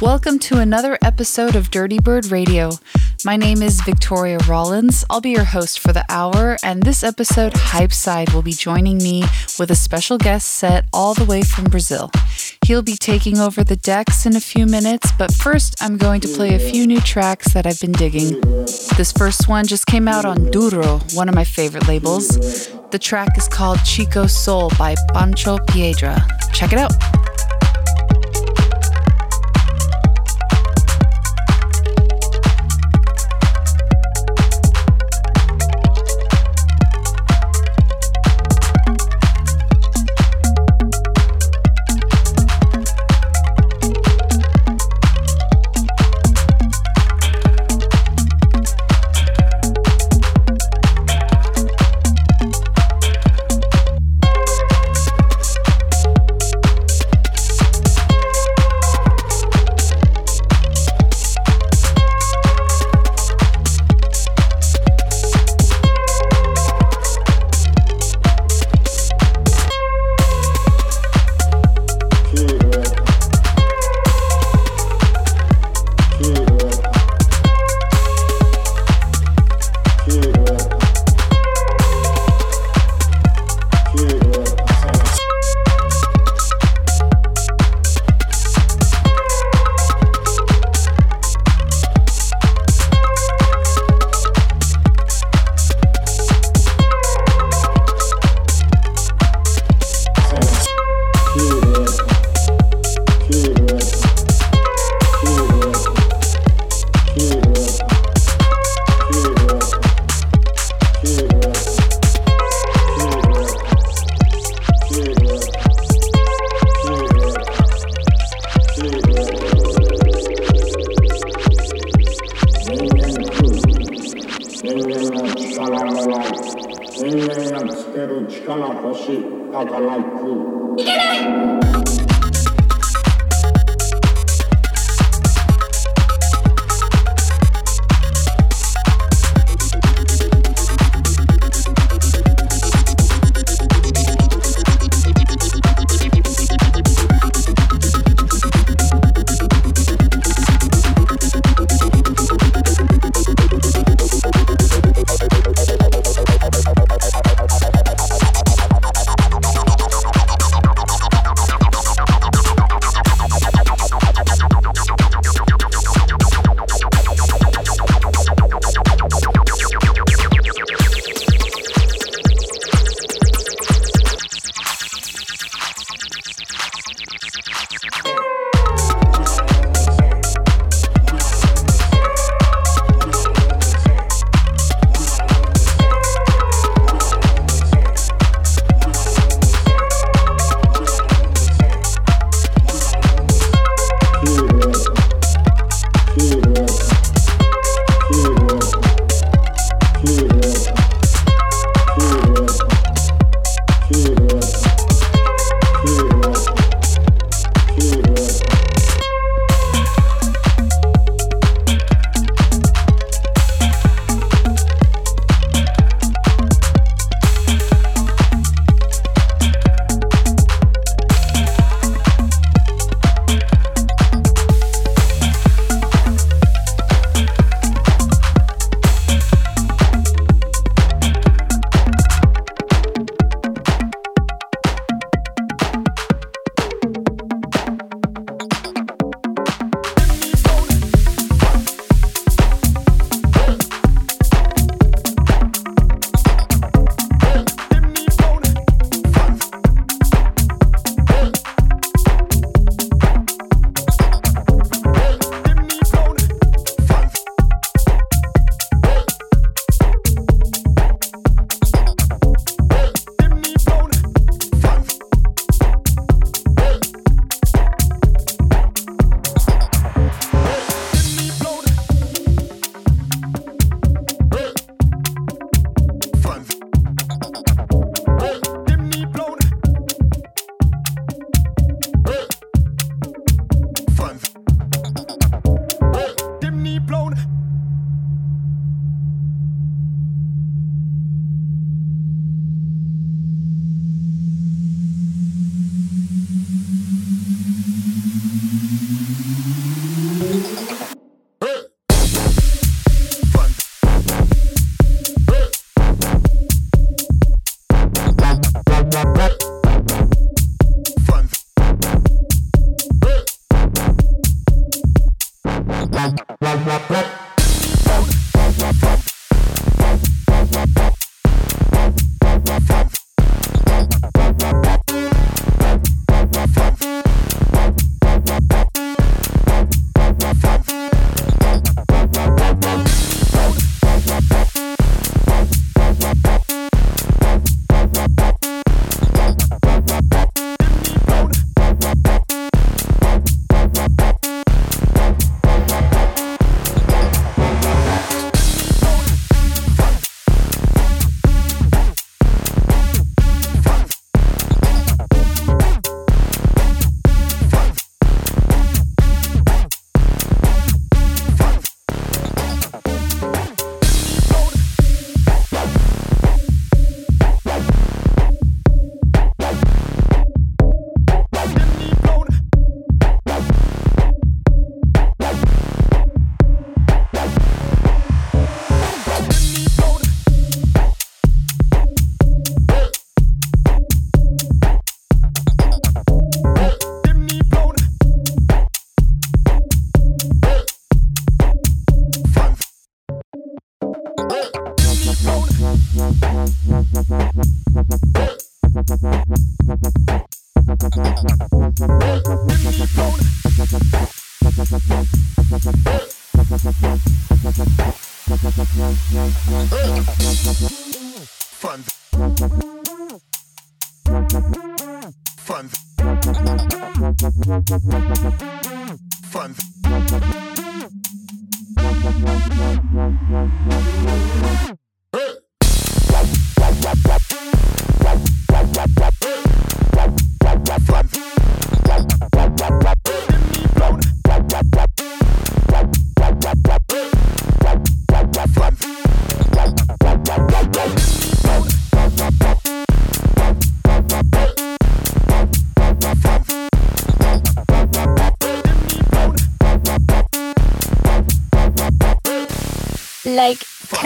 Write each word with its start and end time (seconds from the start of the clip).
Welcome 0.00 0.38
to 0.40 0.60
another 0.60 0.96
episode 1.04 1.54
of 1.54 1.70
Dirty 1.70 1.98
Bird 1.98 2.30
Radio. 2.30 2.70
My 3.22 3.36
name 3.36 3.60
is 3.60 3.82
Victoria 3.82 4.38
Rollins. 4.48 5.04
I'll 5.10 5.20
be 5.20 5.32
your 5.32 5.44
host 5.44 5.78
for 5.78 5.92
the 5.92 6.06
hour, 6.08 6.56
and 6.62 6.82
this 6.82 7.04
episode, 7.04 7.52
Hypeside 7.52 8.32
will 8.32 8.40
be 8.40 8.54
joining 8.54 8.96
me 8.96 9.24
with 9.58 9.70
a 9.70 9.74
special 9.74 10.16
guest 10.16 10.48
set 10.48 10.86
all 10.94 11.12
the 11.12 11.26
way 11.26 11.42
from 11.42 11.64
Brazil. 11.64 12.10
He'll 12.64 12.80
be 12.80 12.96
taking 12.96 13.38
over 13.38 13.62
the 13.62 13.76
decks 13.76 14.24
in 14.24 14.36
a 14.36 14.40
few 14.40 14.64
minutes, 14.64 15.12
but 15.18 15.34
first, 15.34 15.76
I'm 15.82 15.98
going 15.98 16.22
to 16.22 16.28
play 16.28 16.54
a 16.54 16.58
few 16.58 16.86
new 16.86 17.02
tracks 17.02 17.52
that 17.52 17.66
I've 17.66 17.80
been 17.80 17.92
digging. 17.92 18.40
This 18.96 19.12
first 19.12 19.48
one 19.48 19.66
just 19.66 19.84
came 19.84 20.08
out 20.08 20.24
on 20.24 20.50
Duro, 20.50 21.00
one 21.12 21.28
of 21.28 21.34
my 21.34 21.44
favorite 21.44 21.86
labels. 21.86 22.28
The 22.90 22.98
track 22.98 23.36
is 23.36 23.48
called 23.48 23.84
Chico 23.84 24.26
Soul 24.26 24.70
by 24.78 24.94
Pancho 25.12 25.58
Piedra. 25.68 26.26
Check 26.54 26.72
it 26.72 26.78
out. 26.78 26.92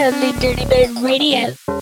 Totally 0.05 0.33
Dirty 0.33 0.65
Bird 0.65 1.01
Radio. 1.01 1.74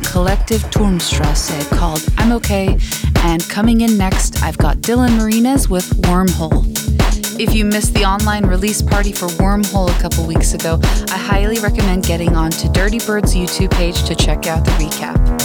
Collective 0.00 0.62
Turmstrasse 0.70 1.50
eh, 1.50 1.76
called 1.76 2.02
I'm 2.16 2.32
Okay, 2.32 2.78
and 3.24 3.46
coming 3.48 3.82
in 3.82 3.98
next, 3.98 4.42
I've 4.42 4.56
got 4.58 4.78
Dylan 4.78 5.16
Marines 5.18 5.68
with 5.68 5.84
Wormhole. 6.02 6.64
If 7.38 7.54
you 7.54 7.64
missed 7.64 7.92
the 7.94 8.04
online 8.04 8.46
release 8.46 8.80
party 8.80 9.12
for 9.12 9.26
Wormhole 9.26 9.90
a 9.94 10.00
couple 10.00 10.26
weeks 10.26 10.54
ago, 10.54 10.80
I 11.08 11.18
highly 11.18 11.58
recommend 11.58 12.04
getting 12.04 12.36
onto 12.36 12.70
Dirty 12.70 13.00
Bird's 13.00 13.34
YouTube 13.34 13.72
page 13.72 14.04
to 14.04 14.14
check 14.14 14.46
out 14.46 14.64
the 14.64 14.70
recap. 14.72 15.41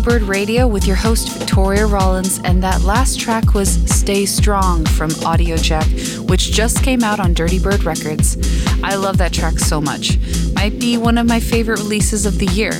Bird 0.00 0.22
Radio 0.22 0.66
with 0.66 0.86
your 0.86 0.96
host 0.96 1.36
Victoria 1.38 1.86
Rollins, 1.86 2.40
and 2.44 2.62
that 2.62 2.82
last 2.82 3.18
track 3.18 3.54
was 3.54 3.70
Stay 3.90 4.26
Strong 4.26 4.86
from 4.86 5.10
Audiojack, 5.10 6.28
which 6.28 6.52
just 6.52 6.82
came 6.82 7.02
out 7.02 7.20
on 7.20 7.34
Dirty 7.34 7.58
Bird 7.58 7.84
Records. 7.84 8.36
I 8.82 8.94
love 8.96 9.18
that 9.18 9.32
track 9.32 9.58
so 9.58 9.80
much. 9.80 10.18
Might 10.54 10.78
be 10.78 10.96
one 10.96 11.18
of 11.18 11.26
my 11.26 11.40
favorite 11.40 11.78
releases 11.78 12.26
of 12.26 12.38
the 12.38 12.46
year. 12.46 12.72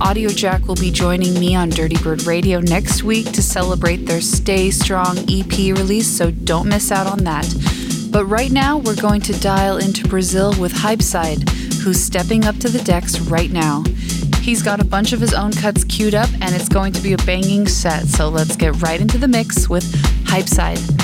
Audiojack 0.00 0.66
will 0.66 0.76
be 0.76 0.90
joining 0.90 1.38
me 1.38 1.54
on 1.54 1.68
Dirty 1.68 1.96
Bird 2.02 2.24
Radio 2.24 2.60
next 2.60 3.02
week 3.02 3.30
to 3.32 3.42
celebrate 3.42 4.06
their 4.06 4.20
Stay 4.20 4.70
Strong 4.70 5.18
EP 5.30 5.52
release, 5.76 6.08
so 6.08 6.30
don't 6.30 6.68
miss 6.68 6.90
out 6.90 7.06
on 7.06 7.24
that. 7.24 7.46
But 8.10 8.24
right 8.26 8.50
now, 8.50 8.78
we're 8.78 9.00
going 9.00 9.20
to 9.22 9.40
dial 9.40 9.78
into 9.78 10.08
Brazil 10.08 10.54
with 10.58 10.72
Hypeside, 10.72 11.48
who's 11.80 12.00
stepping 12.00 12.44
up 12.44 12.56
to 12.56 12.68
the 12.68 12.82
decks 12.82 13.20
right 13.20 13.50
now. 13.50 13.84
He's 14.50 14.62
got 14.62 14.80
a 14.80 14.84
bunch 14.84 15.12
of 15.12 15.20
his 15.20 15.32
own 15.32 15.52
cuts 15.52 15.84
queued 15.84 16.12
up, 16.12 16.28
and 16.40 16.52
it's 16.56 16.68
going 16.68 16.92
to 16.94 17.00
be 17.00 17.12
a 17.12 17.16
banging 17.18 17.68
set. 17.68 18.08
So 18.08 18.28
let's 18.28 18.56
get 18.56 18.82
right 18.82 19.00
into 19.00 19.16
the 19.16 19.28
mix 19.28 19.68
with 19.68 19.84
Hypeside. 20.24 20.80
boys 20.80 20.99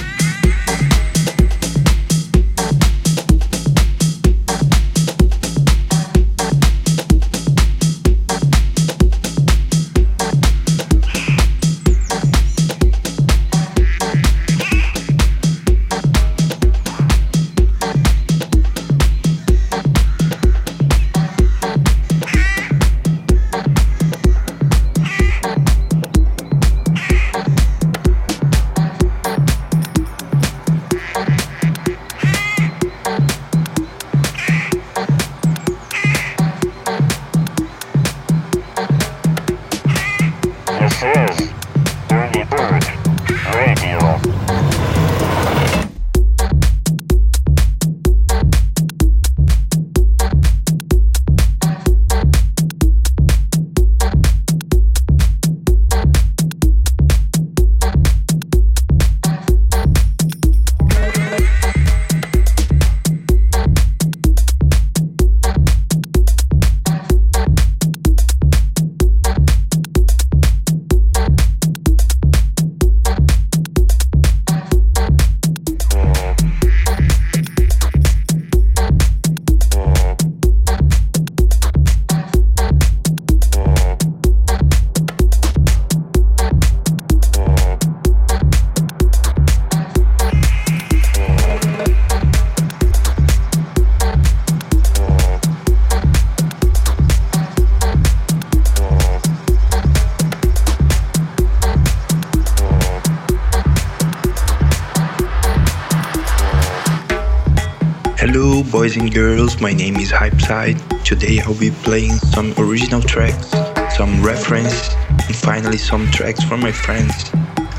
Hypeside. 110.47 111.05
Today 111.05 111.41
I'll 111.41 111.59
be 111.59 111.71
playing 111.71 112.13
some 112.13 112.55
original 112.57 113.03
tracks, 113.03 113.51
some 113.97 114.23
reference, 114.23 114.95
and 115.27 115.35
finally 115.35 115.77
some 115.77 116.09
tracks 116.13 116.45
from 116.45 116.61
my 116.61 116.71
friends. 116.71 117.33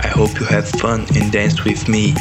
I 0.03 0.07
hope 0.07 0.37
you 0.37 0.45
have 0.47 0.67
fun 0.67 1.05
and 1.15 1.31
dance 1.31 1.63
with 1.63 1.87
me. 1.87 2.13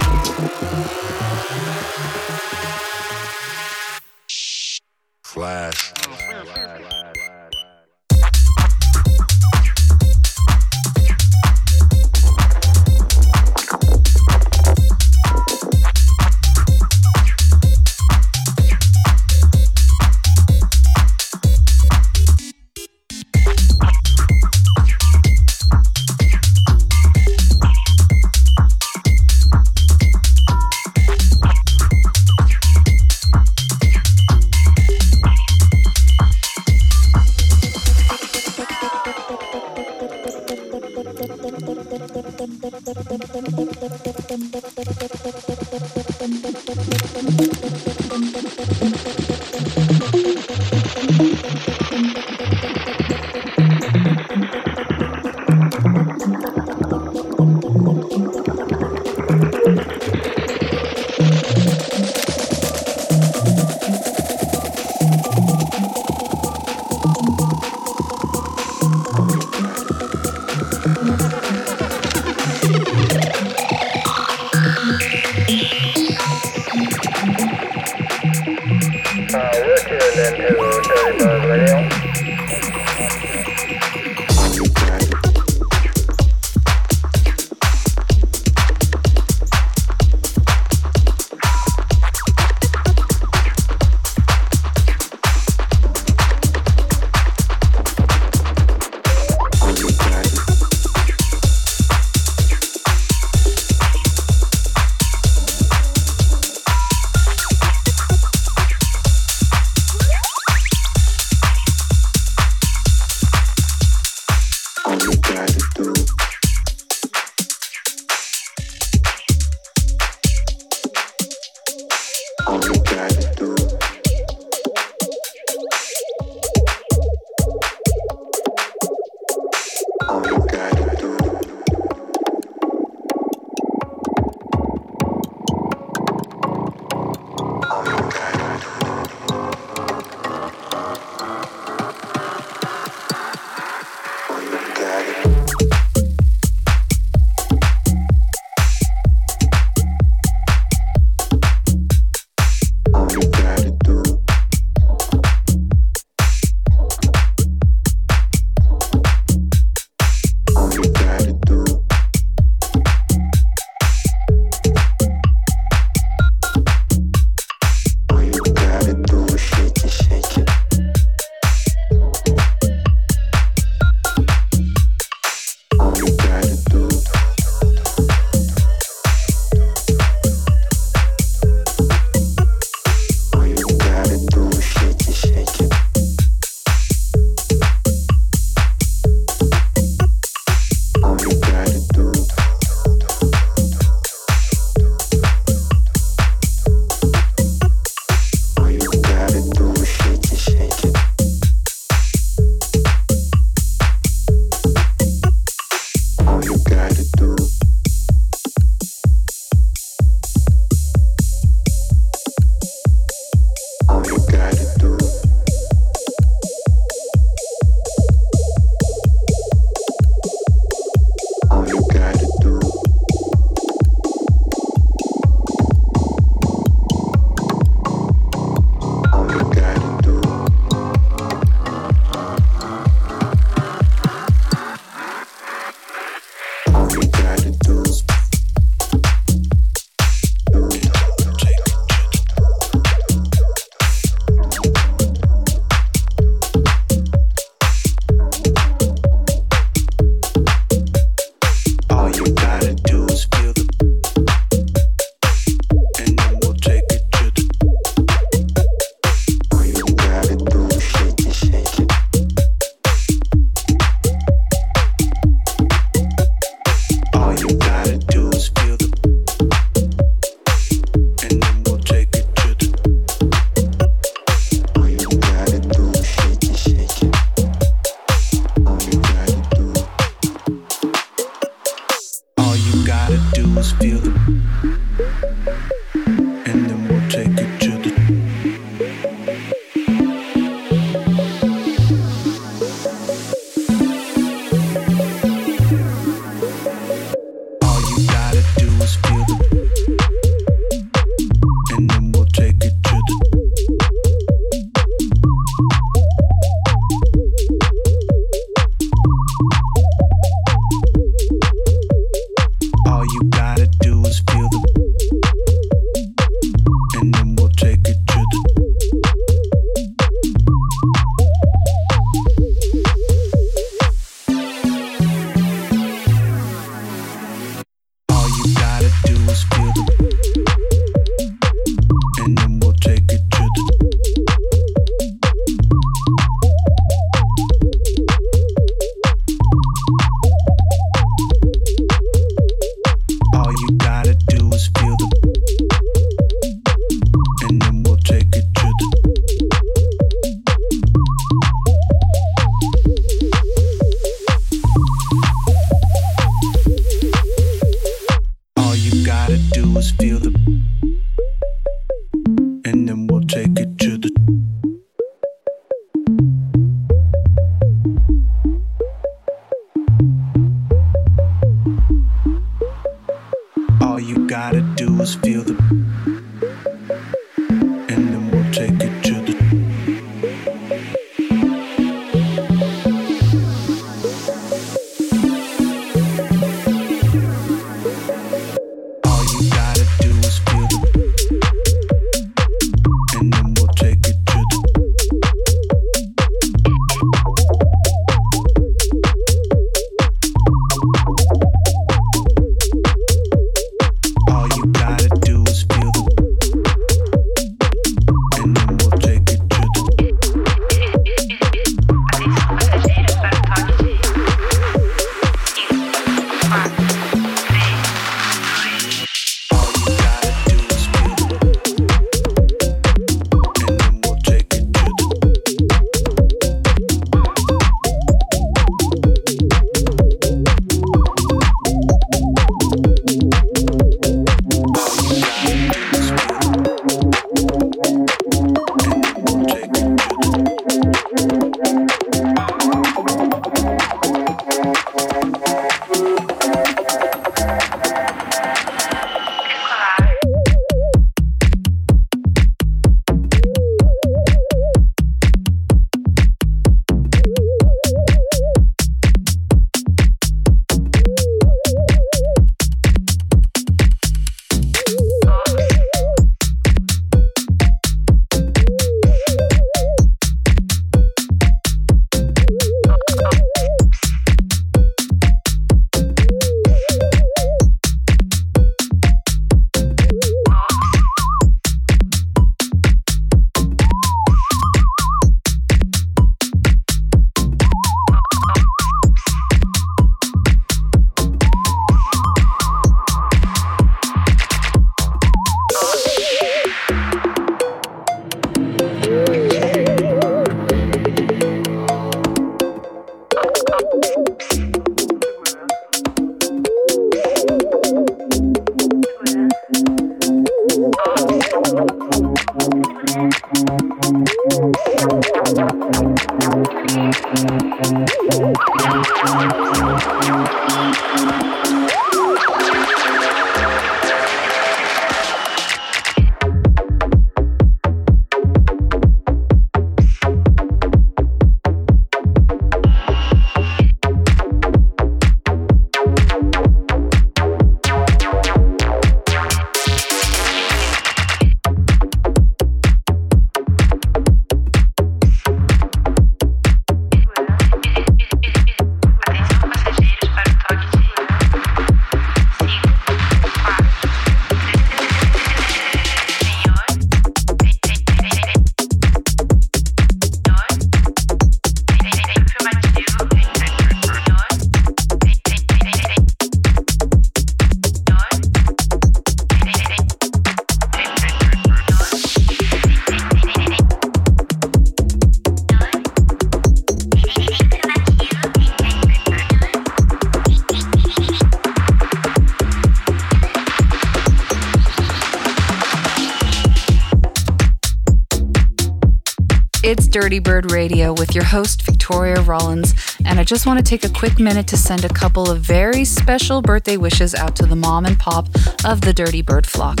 Dirty 590.26 590.40
Bird 590.40 590.72
Radio 590.72 591.12
with 591.12 591.36
your 591.36 591.44
host, 591.44 591.82
Victoria 591.82 592.40
Rollins, 592.40 592.96
and 593.24 593.38
I 593.38 593.44
just 593.44 593.64
want 593.64 593.78
to 593.78 593.84
take 593.84 594.04
a 594.04 594.08
quick 594.08 594.40
minute 594.40 594.66
to 594.66 594.76
send 594.76 595.04
a 595.04 595.08
couple 595.08 595.48
of 595.48 595.60
very 595.60 596.04
special 596.04 596.60
birthday 596.60 596.96
wishes 596.96 597.32
out 597.32 597.54
to 597.54 597.64
the 597.64 597.76
mom 597.76 598.06
and 598.06 598.18
pop 598.18 598.48
of 598.84 599.02
the 599.02 599.12
Dirty 599.12 599.40
Bird 599.40 599.68
flock. 599.68 600.00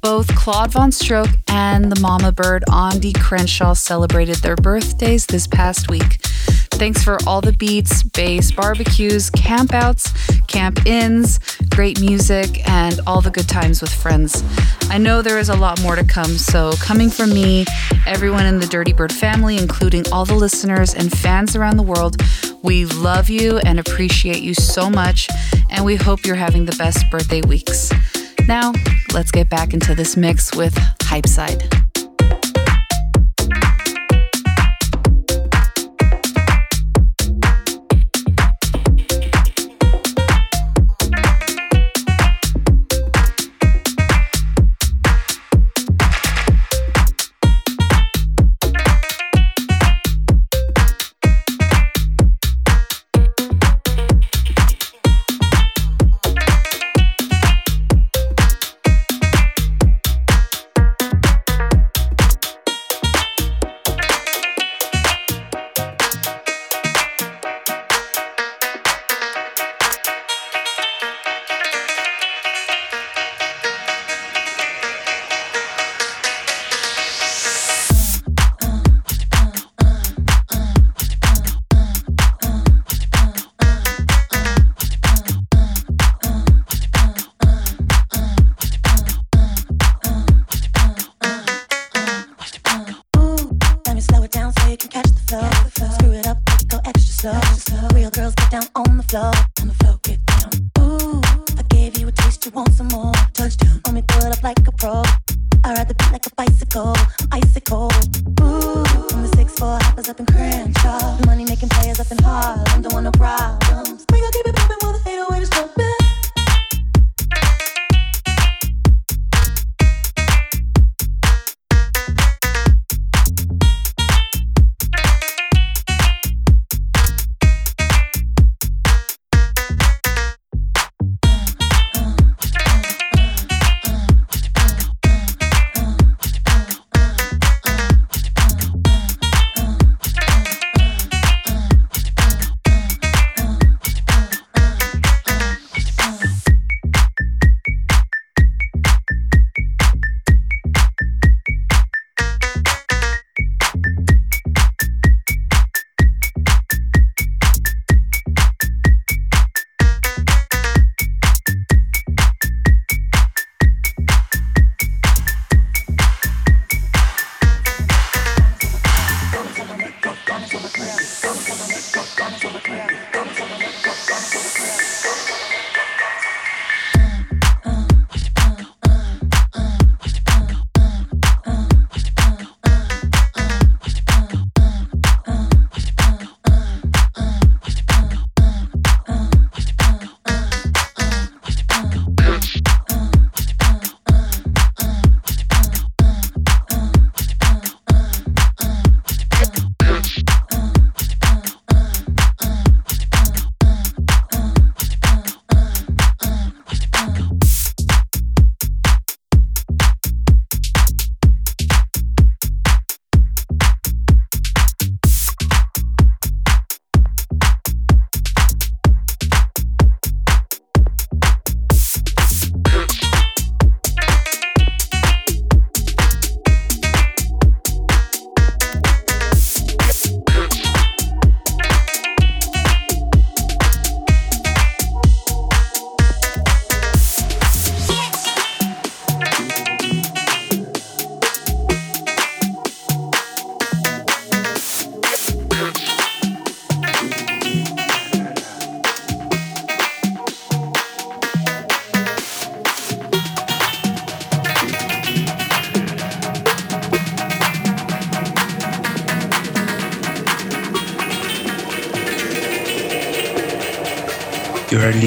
Both 0.00 0.34
Claude 0.34 0.72
Von 0.72 0.90
Stroke 0.90 1.30
and 1.46 1.92
the 1.92 2.00
mama 2.00 2.32
bird, 2.32 2.64
Andi 2.70 3.14
Crenshaw, 3.14 3.74
celebrated 3.74 4.38
their 4.38 4.56
birthdays 4.56 5.26
this 5.26 5.46
past 5.46 5.88
week. 5.88 6.18
Thanks 6.72 7.04
for 7.04 7.18
all 7.24 7.40
the 7.40 7.52
beats, 7.52 8.02
bass, 8.02 8.50
barbecues, 8.50 9.30
campouts, 9.30 10.11
camp 10.46 10.86
ins, 10.86 11.38
great 11.70 12.00
music, 12.00 12.68
and 12.68 13.00
all 13.06 13.20
the 13.20 13.30
good 13.30 13.48
times 13.48 13.80
with 13.80 13.92
friends. 13.92 14.42
I 14.90 14.98
know 14.98 15.22
there 15.22 15.38
is 15.38 15.48
a 15.48 15.56
lot 15.56 15.80
more 15.82 15.96
to 15.96 16.04
come, 16.04 16.36
so 16.38 16.72
coming 16.80 17.10
from 17.10 17.30
me, 17.30 17.64
everyone 18.06 18.46
in 18.46 18.58
the 18.58 18.66
Dirty 18.66 18.92
Bird 18.92 19.12
family, 19.12 19.56
including 19.56 20.04
all 20.12 20.24
the 20.24 20.34
listeners 20.34 20.94
and 20.94 21.10
fans 21.10 21.56
around 21.56 21.76
the 21.76 21.82
world, 21.82 22.16
we 22.62 22.84
love 22.84 23.28
you 23.28 23.58
and 23.58 23.80
appreciate 23.80 24.42
you 24.42 24.54
so 24.54 24.88
much, 24.88 25.28
and 25.70 25.84
we 25.84 25.96
hope 25.96 26.24
you're 26.24 26.36
having 26.36 26.64
the 26.64 26.76
best 26.76 27.04
birthday 27.10 27.42
weeks. 27.42 27.90
Now, 28.46 28.72
let's 29.12 29.30
get 29.30 29.48
back 29.48 29.72
into 29.72 29.94
this 29.94 30.16
mix 30.16 30.54
with 30.54 30.74
Hypeside. 31.00 31.62
are 31.72 31.91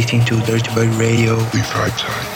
listening 0.05 0.23
to 0.23 0.39
Dirty 0.45 0.71
Bird 0.75 0.93
Radio 0.99 1.35
with 1.35 1.65
Hypeside. 1.65 2.34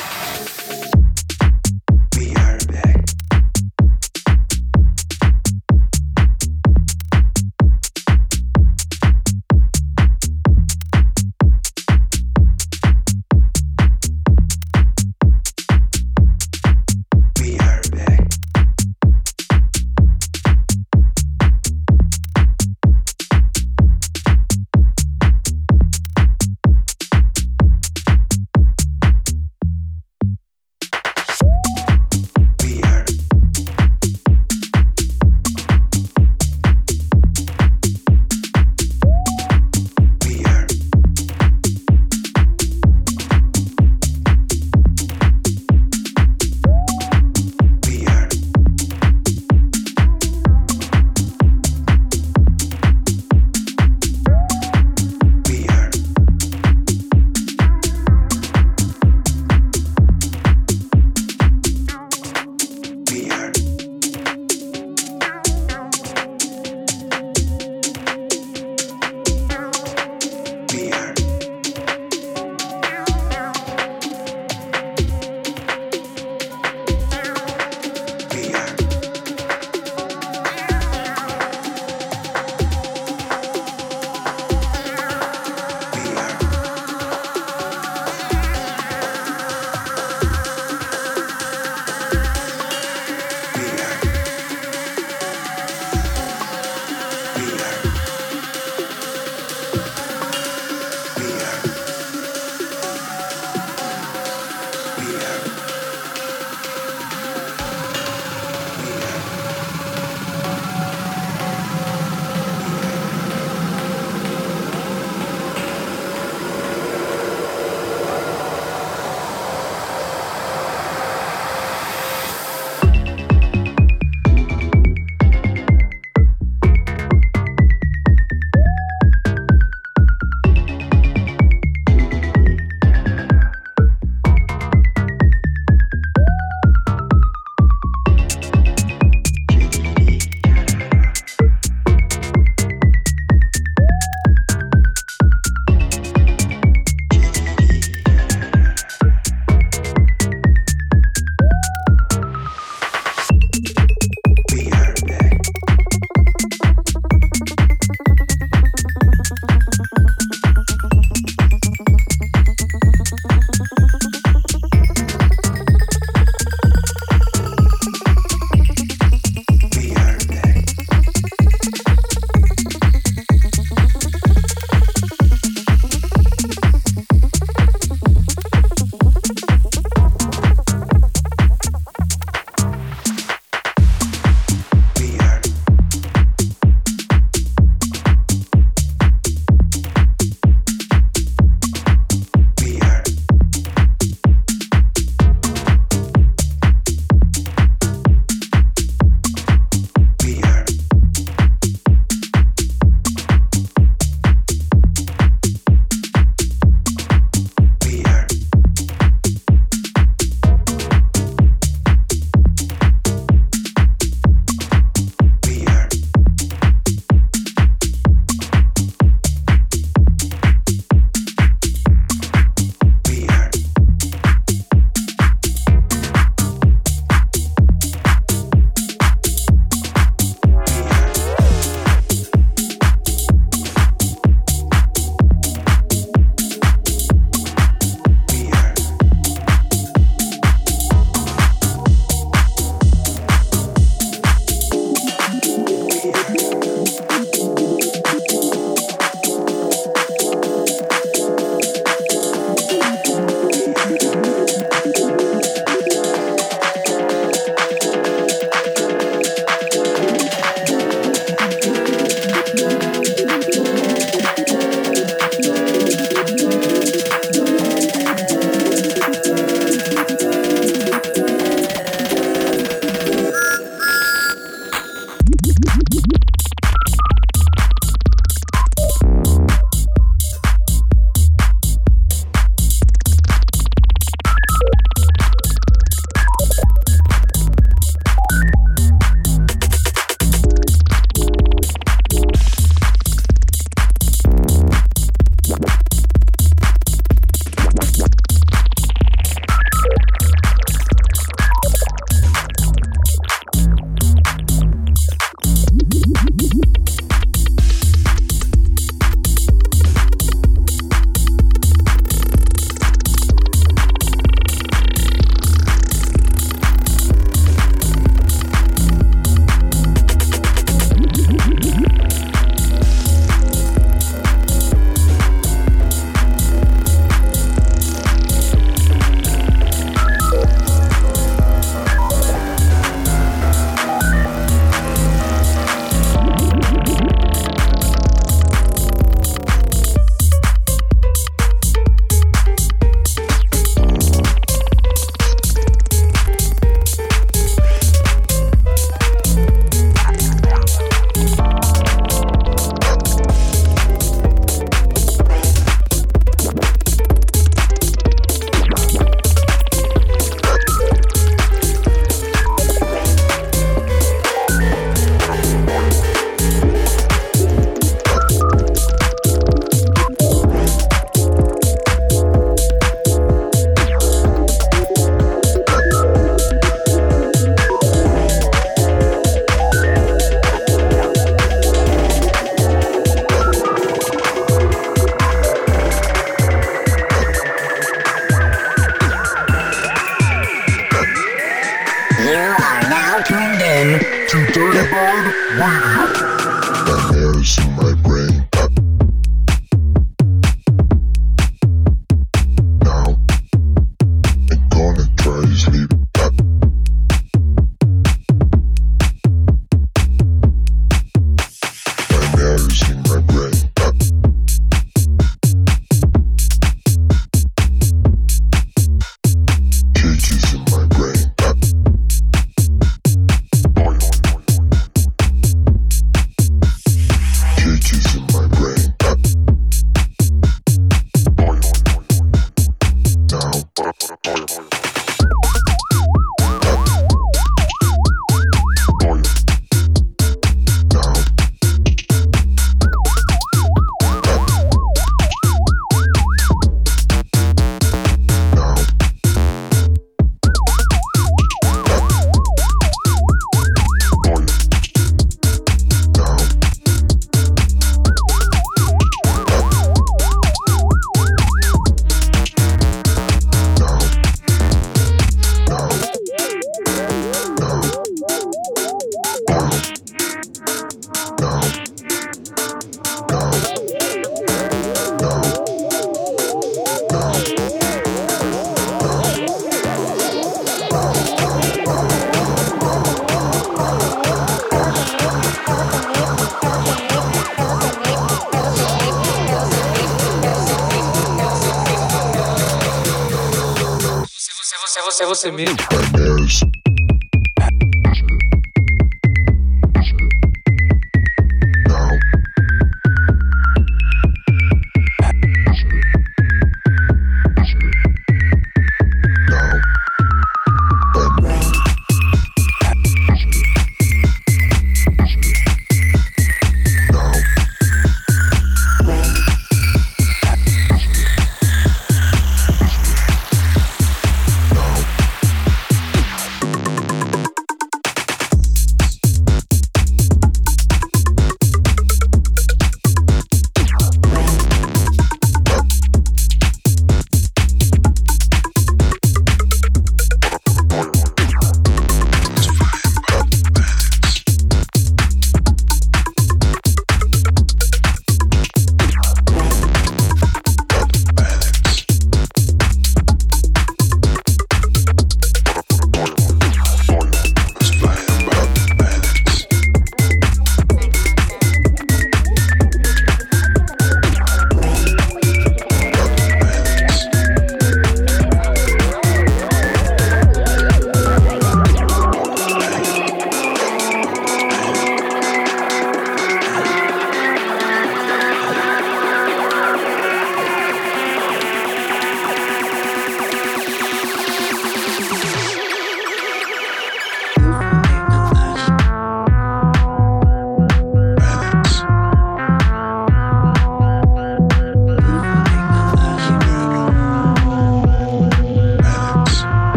Você 495.40 495.52
mesmo. 495.52 495.89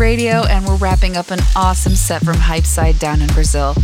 Radio, 0.00 0.44
and 0.46 0.66
we're 0.66 0.76
wrapping 0.76 1.14
up 1.14 1.30
an 1.30 1.40
awesome 1.54 1.94
set 1.94 2.24
from 2.24 2.34
Hypeside 2.34 2.98
down 2.98 3.20
in 3.20 3.28
Brazil. 3.28 3.74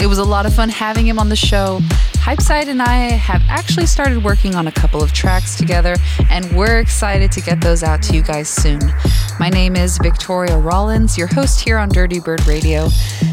It 0.00 0.06
was 0.06 0.16
a 0.16 0.24
lot 0.24 0.46
of 0.46 0.54
fun 0.54 0.70
having 0.70 1.06
him 1.06 1.18
on 1.18 1.28
the 1.28 1.36
show. 1.36 1.80
Hypeside 2.14 2.68
and 2.68 2.80
I 2.80 2.96
have 3.12 3.42
actually 3.46 3.84
started 3.84 4.24
working 4.24 4.54
on 4.54 4.66
a 4.66 4.72
couple 4.72 5.02
of 5.02 5.12
tracks 5.12 5.54
together, 5.54 5.94
and 6.30 6.50
we're 6.56 6.78
excited 6.78 7.30
to 7.32 7.42
get 7.42 7.60
those 7.60 7.82
out 7.82 8.02
to 8.04 8.14
you 8.14 8.22
guys 8.22 8.48
soon. 8.48 8.80
My 9.38 9.50
name 9.50 9.76
is 9.76 9.98
Victoria 10.02 10.58
Rollins, 10.58 11.18
your 11.18 11.26
host 11.26 11.60
here 11.60 11.76
on 11.76 11.90
Dirty 11.90 12.20
Bird 12.20 12.46
Radio. 12.46 12.88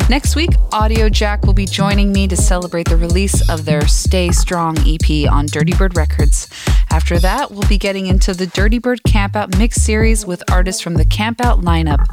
Next 0.09 0.35
week, 0.35 0.51
Audiojack 0.71 1.45
will 1.45 1.53
be 1.53 1.65
joining 1.65 2.11
me 2.11 2.27
to 2.27 2.35
celebrate 2.35 2.89
the 2.89 2.97
release 2.97 3.49
of 3.49 3.63
their 3.63 3.87
Stay 3.87 4.31
Strong 4.31 4.77
EP 4.85 5.31
on 5.31 5.45
Dirty 5.45 5.73
Bird 5.73 5.95
Records. 5.95 6.49
After 6.89 7.17
that, 7.19 7.51
we'll 7.51 7.67
be 7.67 7.77
getting 7.77 8.05
into 8.05 8.33
the 8.33 8.47
Dirty 8.47 8.79
Bird 8.79 9.01
Campout 9.07 9.57
mix 9.57 9.77
series 9.77 10.25
with 10.25 10.43
artists 10.51 10.81
from 10.81 10.95
the 10.95 11.05
Campout 11.05 11.63
lineup. 11.63 12.05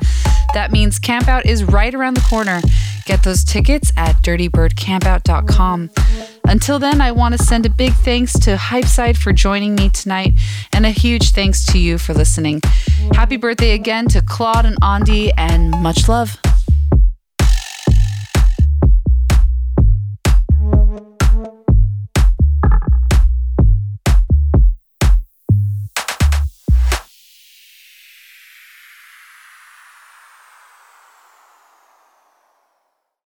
That 0.54 0.72
means 0.72 0.98
Campout 0.98 1.46
is 1.46 1.64
right 1.64 1.94
around 1.94 2.14
the 2.14 2.22
corner. 2.22 2.60
Get 3.06 3.22
those 3.22 3.44
tickets 3.44 3.92
at 3.96 4.22
dirtybirdcampout.com. 4.22 5.90
Until 6.44 6.78
then, 6.78 7.00
I 7.00 7.12
want 7.12 7.36
to 7.36 7.42
send 7.42 7.66
a 7.66 7.70
big 7.70 7.92
thanks 7.92 8.32
to 8.40 8.56
Hypeside 8.56 9.16
for 9.16 9.32
joining 9.32 9.74
me 9.74 9.88
tonight, 9.90 10.34
and 10.72 10.84
a 10.84 10.90
huge 10.90 11.30
thanks 11.30 11.64
to 11.66 11.78
you 11.78 11.98
for 11.98 12.12
listening. 12.14 12.60
Happy 13.12 13.36
birthday 13.36 13.72
again 13.72 14.08
to 14.08 14.22
Claude 14.22 14.66
and 14.66 14.80
Andi, 14.80 15.32
and 15.36 15.70
much 15.82 16.08
love. 16.08 16.38